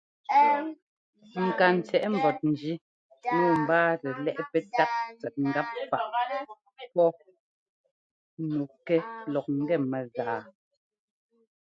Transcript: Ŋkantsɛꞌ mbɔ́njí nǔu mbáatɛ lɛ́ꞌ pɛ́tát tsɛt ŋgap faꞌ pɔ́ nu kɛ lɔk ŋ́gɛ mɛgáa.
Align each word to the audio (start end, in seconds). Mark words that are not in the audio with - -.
Ŋkantsɛꞌ 1.47 2.07
mbɔ́njí 2.15 2.73
nǔu 3.35 3.53
mbáatɛ 3.61 4.09
lɛ́ꞌ 4.23 4.45
pɛ́tát 4.51 4.89
tsɛt 5.19 5.35
ŋgap 5.45 5.67
faꞌ 5.89 6.45
pɔ́ 6.93 7.07
nu 8.53 8.63
kɛ 8.85 8.95
lɔk 9.33 9.45
ŋ́gɛ 9.57 9.75
mɛgáa. 9.91 10.39